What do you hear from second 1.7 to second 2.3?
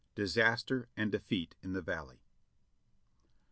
THE VALLEY.